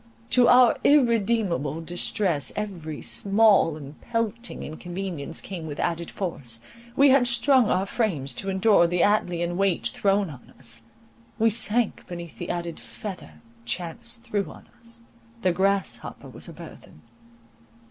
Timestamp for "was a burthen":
16.29-17.03